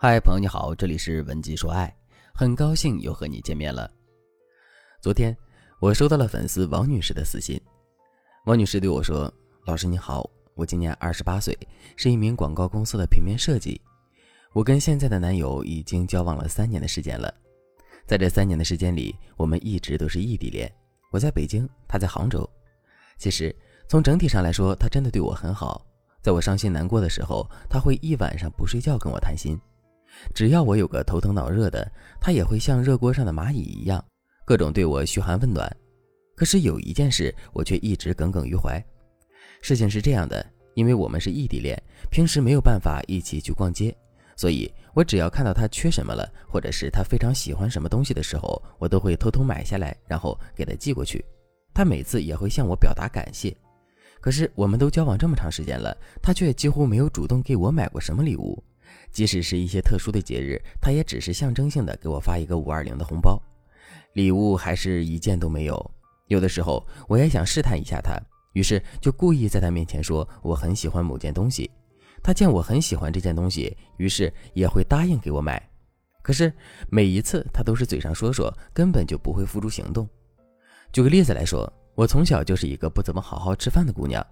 [0.00, 1.92] 嗨，朋友你好，这里是文姬说爱，
[2.32, 3.90] 很高兴又和你见面了。
[5.02, 5.36] 昨天
[5.80, 7.60] 我收到了粉丝王女士的私信，
[8.44, 9.28] 王女士对我说
[9.66, 11.58] ：“老师你好，我今年二十八岁，
[11.96, 13.80] 是一名广告公司的平面设计。
[14.52, 17.34] 我跟现在的男友已经交往了三年的时间了，
[18.06, 20.72] 在这三年的时间里，我们一直都是异地恋。
[21.10, 22.48] 我在北京，他在杭州。
[23.18, 23.52] 其实
[23.88, 25.84] 从整体上来说，他真的对我很好。
[26.22, 29.60] 在我伤心难过的时候，他会一晚上不睡觉跟我谈心。”
[30.34, 31.90] 只要我有个头疼脑热的，
[32.20, 34.04] 他也会像热锅上的蚂蚁一样，
[34.44, 35.70] 各种对我嘘寒问暖。
[36.34, 38.82] 可是有一件事，我却一直耿耿于怀。
[39.60, 40.44] 事情是这样的，
[40.74, 41.76] 因为我们是异地恋，
[42.10, 43.92] 平时没有办法一起去逛街，
[44.36, 51.24] 所以我只要看到他缺什么了，或者是他非常喜欢什么东西的时候，我都会偷偷买下来，然后给他寄过去。
[51.74, 53.56] 他每次也会向我表达感谢。
[54.20, 58.62] 可是我们都交往这么长时间了，他却几乎没有主动给我买过什么礼物。
[59.10, 63.40] 即使是一些特殊的节日，他也只是象征性的给我发一个五二零的红包，
[64.14, 65.90] 礼物还是一件都没有。
[66.26, 68.14] 有的时候我也想试探一下他，
[68.52, 71.70] 于是就故意在他面前说我很喜欢某件东西。
[72.22, 75.62] 他见我很喜欢这件东西，于是也会答应给我买。
[76.20, 76.52] 可是
[76.90, 80.06] 每一次他都是嘴上说说，根本就不会付诸行动。
[80.92, 84.24] 举个例子来说，我从小就是一个不怎么好好吃饭的姑娘，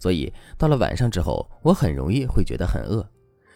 [0.00, 3.08] 所以到了晚上之后，我很容易会觉得很饿。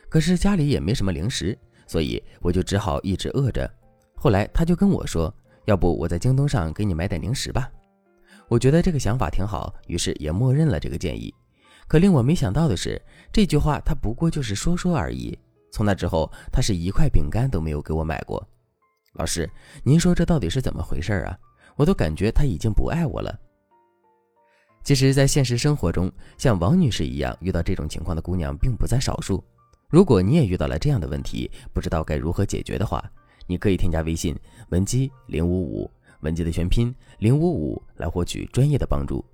[0.08, 1.56] 可是家里也没什么零食，
[1.86, 3.70] 所以我就只好一直饿着。
[4.14, 5.32] 后来他就跟我说
[5.66, 7.70] ：“要不我在京东上给你买点零食吧。”
[8.48, 11.32] 我觉得这个想法挺好，于是也默认了这个建议。
[11.86, 13.00] 可令我没想到的是，
[13.32, 15.38] 这句话他不过就是说说而已。
[15.70, 18.42] 从那之后，他是一块饼干都没有给我买过。
[19.14, 19.48] 老师，
[19.82, 21.38] 您说这到底是怎么回事啊？
[21.76, 23.38] 我都感觉他已经不爱我了。
[24.82, 29.44] 其实，在现实生活中，像王女士一样遇到这种情况的姑娘并不在少数。
[29.90, 33.02] 如果你也遇到了这样的问题，不知道该如何解决的话，
[33.46, 34.36] 你可以添加微信
[34.68, 35.90] 文姬零五五，
[36.20, 39.24] 文姬的全拼零五五，来获取专业的帮助。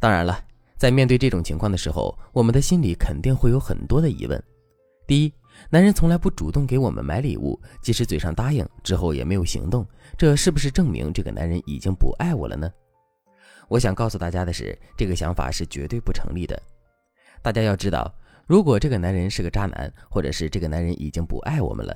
[0.00, 0.42] 当然了，
[0.78, 4.42] 在面对这种情况的时候，我们的心里肯定会有很多的疑问。
[5.06, 5.32] 第一，
[5.68, 9.86] 男人从来不主动给我们买礼物，即使嘴上答应之后也没有行动，
[10.16, 12.72] 这是不是证明这个男人已经不爱我了呢？
[13.68, 16.58] 我想告诉大家的是，这个想法是绝对不成立的。
[17.42, 18.10] 大家要知道。
[18.46, 21.94] 如果这个男人是个渣男，或者是这个男人已经不爱我们了，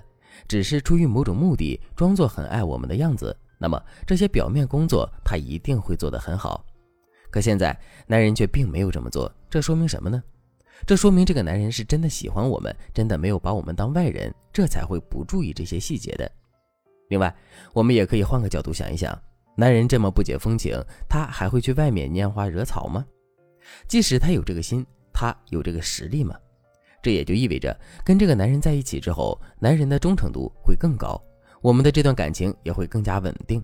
[0.48, 6.64] 只是出于某种目的装作很爱我们的样子，那么这些表面工作他一定会做得很好。
[7.30, 7.78] 可现在
[8.08, 10.20] 男人却并没有这么做，这说明什么呢？
[10.84, 16.28] 这说明这个男人是真的喜欢我们，真的没有把我们当外人，这才会不注意这些细节的。
[17.10, 17.32] 另外，
[17.72, 19.16] 我们也可以换个角度想一想，
[19.54, 20.74] 男人这么不解风情，
[21.08, 23.06] 他还会去外面拈花惹草吗？
[23.86, 24.84] 即使他有这个心。
[25.20, 26.34] 他有这个实力吗？
[27.02, 31.22] 这也就意味着跟这个男人在一起之后，男人的忠诚度会更高，
[31.60, 33.62] 我们的这段感情也会更加稳定。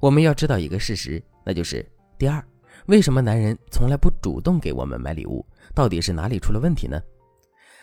[0.00, 1.82] 我们要知道一个事实，那就是
[2.18, 2.44] 第二，
[2.88, 5.42] 为什么男人从来不主动给我们买礼物？
[5.74, 7.00] 到底是哪里出了问题呢？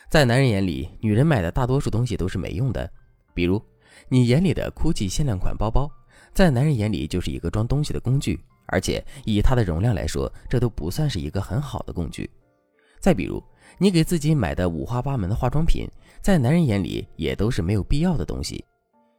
[0.07, 2.87] 在男人眼里，女人买的大多数东西都是没用的，
[3.33, 3.59] 比如
[4.07, 5.89] 你眼里的 GUCCI 限量款包包，
[6.31, 12.29] 在男人眼里就是一个装东西的工具，而且以它的容量来说，这都不算是一个很好的工具。
[13.03, 13.43] 再比如，
[13.77, 15.85] 你给自己买的五花八门的化妆品，
[16.21, 18.63] 在男人眼里也都是没有必要的东西。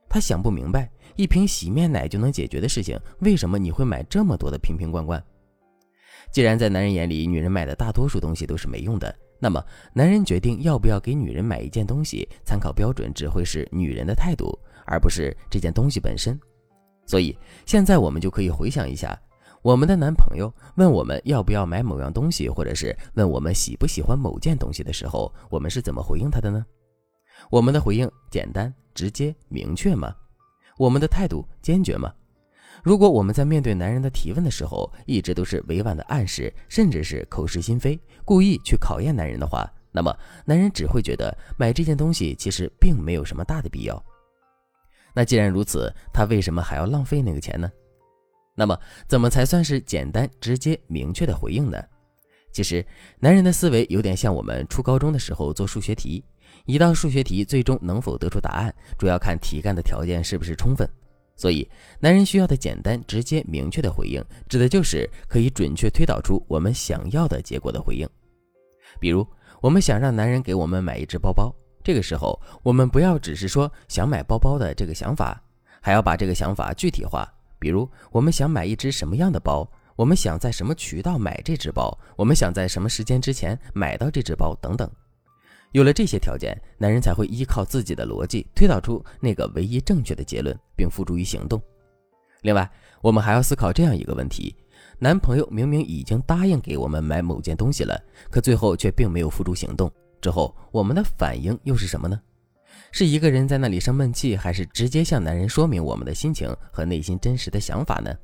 [0.09, 5.23] 他想不明白，一瓶洗面奶就能解决的事情，为什么你会买这么多的瓶瓶罐罐？
[6.33, 9.62] 既然在男人眼里，女人买的大多数东西都是没用的，那么
[9.93, 16.41] 男人决定要不要给女人买一件东西，参考标准只会是女人的态度，而不是这件东西本身。
[17.05, 17.37] 所以，
[17.67, 19.15] 现在我们就可以回想一下。
[19.65, 26.67] 我们的男朋友问我们要不要买某样东西，或者是问我们喜不喜欢某件东西的时候，我们是怎么回应他的呢？
[27.51, 30.15] 我们的回应简单、直接、明确吗？
[30.77, 32.13] 我们的态度坚决吗？
[32.83, 44.05] 如果我们在面对男人的提问的时候，一直都是委婉的暗示，甚至是口是心非，故意去考验男人的话，那么男人只会觉得买这件东西其实并没有什么大的必要。
[45.15, 47.73] 那既然如此，他为什么还要浪费那个钱呢？
[48.55, 48.79] 那么，
[49.09, 51.83] 怎么才算是简单、直接、明确的回应呢？
[52.53, 52.87] 其实，
[53.19, 56.25] 男人的思维有点像我们初高中的时候做数学题，
[56.67, 60.89] 一道数学题最终能否得出答案，主要看题干的条件是不是充分。
[61.35, 61.69] 所以，
[61.99, 68.09] 男人需要的简单、直接、明确的回应，指的就是可以准确推导出我们想要的结果的回应。
[69.00, 69.27] 比如，
[69.61, 71.53] 我们想让男人给我们买一只包包，
[71.83, 75.43] 这个时候，我们不要只是说想买包包的这个想法，
[75.83, 77.29] 还要把这个想法具体化。
[77.64, 79.66] 比如，我们想买一只什么样的包？
[79.96, 81.99] 我们想在什么渠道买这只包？
[82.14, 84.55] 我们想在什么时间之前买到这只包？
[84.61, 84.87] 等等。
[85.72, 91.58] 有了这些条件，男人才会依靠自己的逻辑推导出那个唯一正确的结论，并付诸于行动。
[92.43, 92.70] 另外，
[93.00, 94.55] 我们还要思考这样一个问题：
[94.99, 97.99] 男朋友明明已经答应给我们买某件东西了，
[98.31, 99.90] 可最后却并没有付诸行动，
[100.20, 102.20] 之后我们的反应又是什么呢？
[102.93, 108.15] 是一个人在那里生闷气，还是直接向男人说明我们的心情和内心真实的想法呢？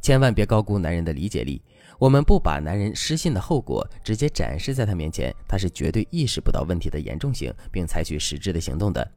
[0.00, 1.62] 千万别高估男人的理解力。
[1.98, 9.08] 我们不把男人失信的后果直接展示在他面前，他是绝对意识不到问题的严重性，并采取实质的行动的。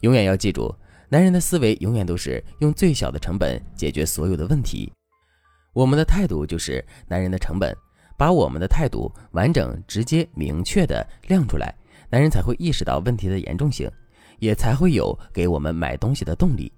[0.00, 0.72] 永远要记住，
[1.08, 4.92] 男人的思维永远都是用最小的成本解决所有的问题。
[5.74, 7.76] 我们的态度就是男人的成本，
[8.16, 11.74] 把我们的态度完整、直接、明确的亮出来，
[12.10, 13.90] 男人才会意识到问题的严重性，
[14.38, 16.72] 也才会有给我们买东西的动力。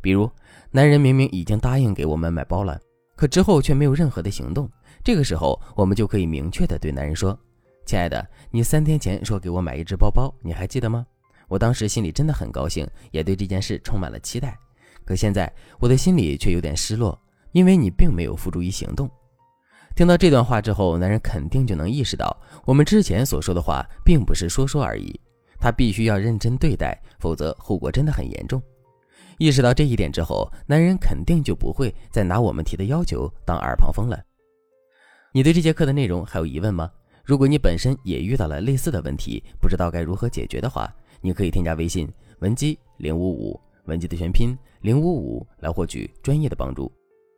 [0.00, 0.30] 比如，
[0.70, 2.80] 男人明明已经答应给我们买包了。
[3.14, 4.68] 可之后却没有任何的行动，
[5.04, 7.38] 这个时候我们就可以明确的对男人说
[7.86, 11.06] ：“亲爱的，你三天前说给我买一只包包，你还记得吗？
[11.46, 14.58] 我当时心里真的很高兴，也对这件事充满了期待。
[15.04, 17.16] 可现在我的心里却有点失落，
[17.52, 19.08] 因为你并没有付诸于行动。”
[19.94, 22.34] 听到这段话之后，男人肯定就能意识到，
[22.64, 25.20] 我们之前所说的话并不是说说而已，
[25.58, 28.60] 他必须要认真对待，否则后果真的很严重。
[29.38, 34.18] 意识到这一点之后，男人肯定就不会再拿我们提的要求当耳旁风了。
[35.32, 36.90] 你对这节课的内容还有疑问吗？
[37.24, 42.10] 如果你本身也遇到了类似的问题，不知道该如何解决的话，你可以添加微信
[42.40, 46.90] 文姬零五五，文姬的全拼零五五，来获取专业的帮助。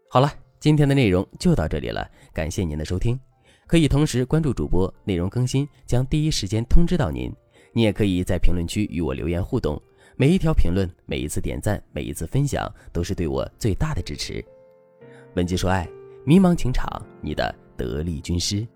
[0.08, 0.32] 好了，
[0.64, 3.20] 今天的内容就到这里了，感谢您的收听。
[3.66, 7.30] 可以同时关注主播，内容更新将第一时间通知到您。
[7.74, 9.78] 你也可以在评论区与我留言互动。
[10.16, 14.42] 每一条评论，每一次点赞，每一次分享，都是对我最大的支持。
[15.34, 15.86] 文姬说爱，
[16.24, 16.88] 迷茫情场，
[17.20, 18.66] 你的得力军师。